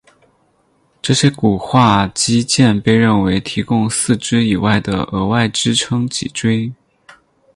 [0.99, 6.73] 这些骨化肌腱被认为提供四肢以外的额外支撑脊椎。